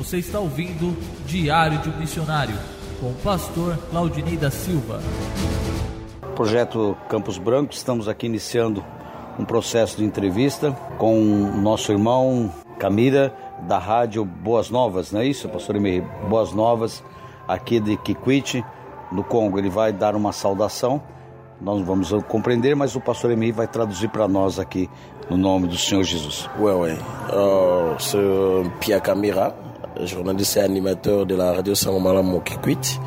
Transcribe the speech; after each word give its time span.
Você 0.00 0.16
está 0.16 0.40
ouvindo 0.40 0.96
Diário 1.26 1.78
de 1.80 1.90
um 1.90 1.98
Missionário 1.98 2.56
com 2.98 3.08
o 3.08 3.14
pastor 3.16 3.76
Claudinei 3.90 4.34
da 4.34 4.50
Silva. 4.50 4.98
Projeto 6.34 6.96
Campos 7.06 7.36
Brancos, 7.36 7.76
estamos 7.76 8.08
aqui 8.08 8.24
iniciando 8.24 8.82
um 9.38 9.44
processo 9.44 9.98
de 9.98 10.04
entrevista 10.04 10.72
com 10.96 11.20
o 11.20 11.54
nosso 11.54 11.92
irmão 11.92 12.50
Camila 12.78 13.30
da 13.68 13.76
rádio 13.76 14.24
Boas 14.24 14.70
Novas, 14.70 15.12
não 15.12 15.20
é 15.20 15.26
isso, 15.26 15.50
pastor 15.50 15.76
Emery? 15.76 16.00
Boas 16.30 16.54
Novas, 16.54 17.04
aqui 17.46 17.78
de 17.78 17.98
Kikwit, 17.98 18.64
no 19.12 19.22
Congo. 19.22 19.58
Ele 19.58 19.68
vai 19.68 19.92
dar 19.92 20.16
uma 20.16 20.32
saudação, 20.32 21.02
nós 21.60 21.78
não 21.78 21.84
vamos 21.84 22.10
compreender, 22.26 22.74
mas 22.74 22.96
o 22.96 23.02
pastor 23.02 23.32
Emery 23.32 23.52
vai 23.52 23.68
traduzir 23.68 24.08
para 24.08 24.26
nós 24.26 24.58
aqui, 24.58 24.88
no 25.28 25.36
nome 25.36 25.68
do 25.68 25.76
Senhor 25.76 26.02
Jesus. 26.04 26.48
Oui, 26.58 26.72
oui. 26.72 26.92
Uh, 27.34 27.94
c'est 27.98 28.18
Pierre 28.80 29.02
Camira, 29.02 29.54
journaliste 30.04 30.56
et 30.56 30.60
animateur 30.60 31.26
de 31.26 31.34
la 31.34 31.52
radio 31.52 31.74
Sangomalamu 31.74 32.40
Kikwit. 32.40 33.00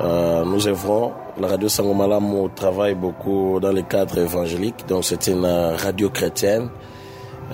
Uh, 0.00 0.44
nous 0.44 0.66
œuvrons, 0.68 1.12
la 1.40 1.48
radio 1.48 1.68
Sangomalamu 1.68 2.48
travaille 2.54 2.94
beaucoup 2.94 3.58
dans 3.60 3.72
le 3.72 3.82
cadre 3.82 4.18
évangélique, 4.18 4.86
donc 4.86 5.04
c'est 5.04 5.26
une 5.28 5.46
radio 5.46 6.10
chrétienne. 6.10 6.68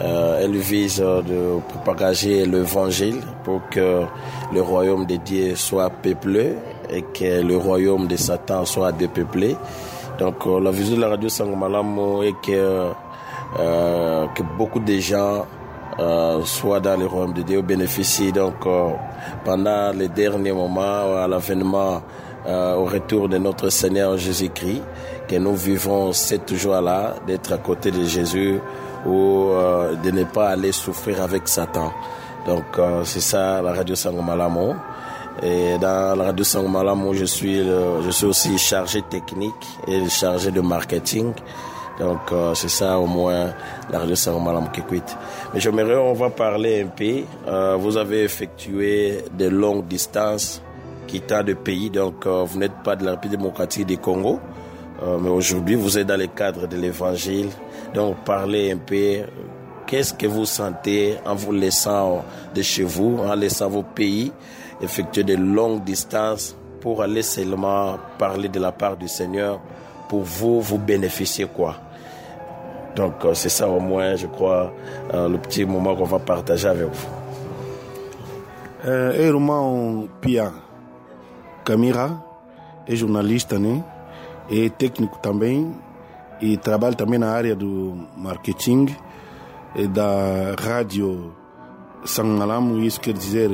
Euh, 0.00 0.40
elle 0.42 0.56
vise 0.56 1.00
de 1.00 1.60
propager 1.68 2.46
l'évangile 2.46 3.20
pour 3.44 3.60
que 3.70 4.04
le 4.52 4.62
royaume 4.62 5.04
de 5.04 5.16
Dieu 5.16 5.54
soit 5.54 5.90
peuplé 5.90 6.54
et 6.88 7.02
que 7.02 7.42
le 7.42 7.56
royaume 7.58 8.06
de 8.06 8.16
Satan 8.16 8.64
soit 8.64 8.92
dépeuplé. 8.92 9.54
Donc 10.18 10.46
euh, 10.46 10.60
la 10.60 10.70
vision 10.70 10.96
de 10.96 11.00
la 11.02 11.08
radio 11.08 11.28
Sangomalamu 11.28 12.24
est 12.24 12.34
que, 12.42 12.88
euh, 13.58 14.26
que 14.34 14.42
beaucoup 14.56 14.80
de 14.80 14.94
gens 14.98 15.44
euh, 15.98 16.42
soient 16.44 16.80
dans 16.80 16.96
le 16.98 17.06
royaume 17.06 17.32
de 17.34 17.42
Dieu, 17.42 17.62
bénéficient 17.62 18.32
donc 18.32 18.54
euh, 18.66 18.90
pendant 19.44 19.92
les 19.92 20.08
derniers 20.08 20.52
moments 20.52 21.16
à 21.22 21.26
l'avènement, 21.28 22.02
euh, 22.46 22.74
au 22.76 22.84
retour 22.86 23.28
de 23.28 23.38
notre 23.38 23.68
Seigneur 23.70 24.16
Jésus-Christ, 24.16 24.82
que 25.28 25.36
nous 25.36 25.54
vivons 25.54 26.12
cette 26.12 26.54
joie-là 26.54 27.14
d'être 27.26 27.52
à 27.52 27.58
côté 27.58 27.90
de 27.90 28.04
Jésus 28.04 28.58
ou 29.06 29.50
euh, 29.50 29.94
de 29.96 30.10
ne 30.10 30.24
pas 30.24 30.48
aller 30.50 30.72
souffrir 30.72 31.22
avec 31.22 31.46
Satan. 31.48 31.92
Donc 32.46 32.64
c'est 33.04 33.20
ça 33.20 33.62
la 33.62 33.72
radio 33.72 33.94
Sangomalamo. 33.94 34.74
Et 35.42 35.78
dans 35.78 36.16
la 36.16 36.24
radio 36.24 36.44
Sangomalamo, 36.44 37.14
je 37.14 37.24
suis, 37.24 37.62
le- 37.62 38.02
je 38.04 38.10
suis 38.10 38.26
aussi 38.26 38.58
chargé 38.58 39.00
technique 39.02 39.78
et 39.86 40.08
chargé 40.08 40.50
de 40.50 40.60
marketing. 40.60 41.32
Donc 42.02 42.32
euh, 42.32 42.52
c'est 42.54 42.68
ça 42.68 42.98
au 42.98 43.06
moins 43.06 43.54
la 43.88 44.00
radio 44.00 44.16
qui 44.72 44.82
quitte. 44.82 45.16
Mais 45.54 45.60
j'aimerais, 45.60 45.94
on 45.94 46.14
va 46.14 46.30
parler 46.30 46.82
un 46.82 46.88
peu. 46.88 47.22
Euh, 47.46 47.76
vous 47.76 47.96
avez 47.96 48.24
effectué 48.24 49.22
de 49.38 49.46
longues 49.48 49.86
distances 49.86 50.60
quittant 51.06 51.44
de 51.44 51.52
pays, 51.52 51.90
donc 51.90 52.26
euh, 52.26 52.42
vous 52.42 52.58
n'êtes 52.58 52.82
pas 52.82 52.96
de 52.96 53.04
la 53.04 53.12
République 53.12 53.38
démocratique 53.38 53.86
du 53.86 53.98
Congo. 53.98 54.40
Mais 55.20 55.30
aujourd'hui, 55.30 55.74
vous 55.74 55.98
êtes 55.98 56.06
dans 56.06 56.16
le 56.16 56.28
cadre 56.28 56.68
de 56.68 56.76
l'évangile. 56.76 57.48
Donc, 57.92 58.18
parlez 58.24 58.70
un 58.70 58.76
peu. 58.76 59.24
Qu'est-ce 59.84 60.14
que 60.14 60.28
vous 60.28 60.44
sentez 60.44 61.16
en 61.26 61.34
vous 61.34 61.50
laissant 61.50 62.24
de 62.54 62.62
chez 62.62 62.84
vous, 62.84 63.18
en 63.18 63.34
laissant 63.34 63.68
vos 63.68 63.82
pays, 63.82 64.30
effectuer 64.80 65.24
de 65.24 65.34
longues 65.34 65.82
distances 65.82 66.54
pour 66.80 67.02
aller 67.02 67.22
seulement 67.22 67.98
parler 68.16 68.48
de 68.48 68.60
la 68.60 68.70
part 68.70 68.96
du 68.96 69.08
Seigneur? 69.08 69.58
Pour 70.08 70.22
vous, 70.22 70.60
vous 70.60 70.78
bénéficier 70.78 71.46
quoi? 71.46 71.74
Donc, 72.94 73.24
euh, 73.24 73.34
c'est 73.34 73.48
ça 73.48 73.68
au 73.68 73.80
moins, 73.80 74.16
je 74.16 74.26
crois, 74.26 74.72
euh, 75.14 75.28
le 75.28 75.38
petit 75.38 75.64
moment 75.64 75.96
qu'on 75.96 76.04
va 76.04 76.18
partager 76.18 76.68
avec 76.68 76.88
vous. 76.88 77.08
É, 78.84 79.28
irmão 79.28 80.08
Pia 80.20 80.52
Camira 81.64 82.20
é 82.84 82.96
jornalista, 82.96 83.56
né? 83.56 83.84
É 84.50 84.68
técnico 84.68 85.20
também 85.20 85.72
e 86.40 86.56
trabalha 86.56 86.96
também 86.96 87.16
na 87.16 87.30
área 87.30 87.54
do 87.54 87.96
marketing 88.16 88.88
e 89.76 89.86
da 89.86 90.56
rádio 90.60 91.32
São 92.04 92.24
Malamo, 92.24 92.80
isso 92.80 93.00
quer 93.00 93.12
dizer 93.12 93.52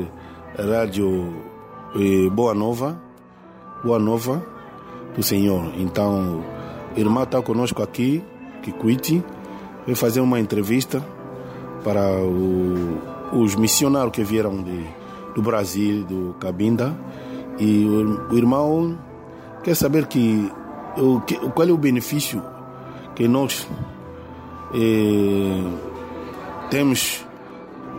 rádio 0.56 1.34
Boa 2.32 2.54
Nova, 2.54 2.98
Boa 3.84 3.98
Nova 3.98 4.42
do 5.14 5.22
Senhor. 5.22 5.74
Então, 5.76 6.42
irmão 6.96 7.24
está 7.24 7.42
conosco 7.42 7.82
aqui, 7.82 8.24
Kikwiti, 8.62 9.22
vai 9.86 9.94
fazer 9.94 10.20
uma 10.20 10.38
entrevista 10.40 11.04
para 11.84 12.02
o- 12.20 12.98
os 13.32 13.54
missionários 13.54 14.12
que 14.12 14.22
vieram 14.24 14.62
de, 14.62 14.84
do 15.34 15.42
Brasil, 15.42 16.04
do 16.04 16.34
Cabinda. 16.40 16.96
E 17.58 17.84
o, 17.84 18.32
o 18.32 18.36
irmão 18.38 18.98
quer 19.62 19.74
saber 19.74 20.06
que, 20.06 20.50
o, 20.96 21.20
que 21.22 21.34
qual 21.50 21.68
é 21.68 21.72
o 21.72 21.76
benefício 21.78 22.42
que 23.14 23.26
nós 23.26 23.66
eh, 24.74 25.72
temos 26.70 27.24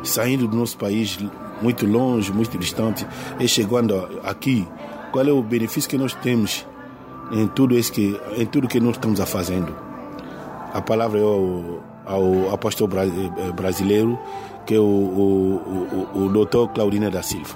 saindo 0.03 0.47
do 0.47 0.55
nosso 0.55 0.77
país 0.77 1.17
muito 1.61 1.85
longe, 1.85 2.31
muito 2.31 2.57
distante, 2.57 3.05
e 3.39 3.47
chegando 3.47 4.07
aqui. 4.23 4.65
Qual 5.11 5.25
é 5.27 5.31
o 5.31 5.41
benefício 5.43 5.89
que 5.89 5.97
nós 5.97 6.13
temos 6.13 6.65
em 7.31 7.47
tudo 7.47 7.77
isso 7.77 7.91
que, 7.91 8.17
em 8.37 8.45
tudo 8.45 8.67
que 8.67 8.79
nós 8.79 8.95
estamos 8.95 9.19
a 9.19 9.25
fazendo? 9.25 9.75
A 10.74 10.81
palavra 10.81 11.19
é 11.19 11.24
ao, 11.24 11.81
ao 12.06 12.53
apóstolo 12.53 12.88
bra- 12.90 13.06
eh, 13.06 13.52
brasileiro, 13.53 14.18
que 14.66 14.75
é 14.75 14.80
o, 14.80 14.84
o, 14.84 16.07
o, 16.16 16.25
o 16.25 16.30
doutor 16.30 16.69
Claudina 16.69 17.09
da 17.09 17.24
Silva. 17.24 17.56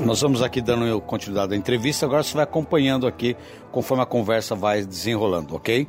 Nós 0.00 0.20
vamos 0.20 0.42
aqui 0.42 0.60
dando 0.60 1.00
continuidade 1.00 1.54
à 1.54 1.56
entrevista, 1.56 2.04
agora 2.04 2.22
você 2.22 2.34
vai 2.34 2.44
acompanhando 2.44 3.06
aqui 3.06 3.34
conforme 3.72 4.02
a 4.02 4.06
conversa 4.06 4.54
vai 4.54 4.84
desenrolando, 4.84 5.56
ok? 5.56 5.88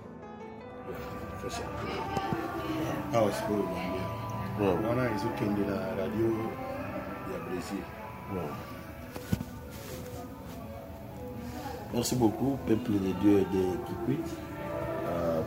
Merci 11.94 12.16
beaucoup, 12.16 12.58
peuple 12.66 13.00
de 13.00 13.14
Dieu 13.14 13.46
de 13.46 13.78
Kikwit. 13.86 14.24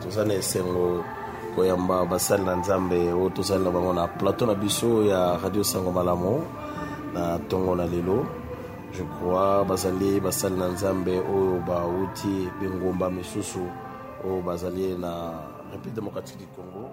Tozali 0.01 0.35
esengo 0.35 1.03
koyamba 1.55 2.05
basali 2.05 2.43
na 2.43 2.55
nzambe 2.55 3.13
oyo 3.13 3.29
tozali 3.29 3.63
na 3.63 3.71
bango 3.71 3.93
na 3.93 4.07
plateau 4.07 4.47
na 4.47 4.55
biso 4.55 5.05
ya 5.05 5.37
radio 5.43 5.63
sango 5.63 5.91
malamu 5.91 6.43
na 7.13 7.37
ntongo 7.37 7.75
na 7.75 7.85
lelo. 7.85 8.25
Je 8.93 9.03
crois 9.03 9.63
bazali 9.67 10.19
basali 10.19 10.55
na 10.55 10.67
nzambe 10.67 11.11
oyo 11.11 11.63
bauti 11.67 12.49
bingumba 12.59 13.09
misusu 13.09 13.63
oyo 14.25 14.41
bazali 14.41 14.97
na 14.97 15.11
république 15.71 15.95
démocratique 15.95 16.39
du 16.39 16.47
congo 16.55 16.89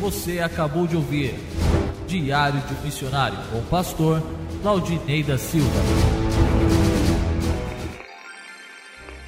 Você 0.00 0.38
acabou 0.38 0.86
de 0.86 0.96
ouvir 0.96 1.34
Diário 2.06 2.60
de 2.60 2.84
Missionário 2.84 3.36
com 3.50 3.58
o 3.58 3.62
pastor 3.62 4.22
Claudinei 4.62 5.22
da 5.22 5.36
Silva. 5.36 6.77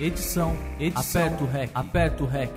Edição, 0.01 0.57
edição, 0.79 1.27
aperta 1.27 1.45
o 1.45 1.47
REC, 1.47 1.71
aperta 1.75 2.23
o 2.23 2.27
REC. 2.27 2.51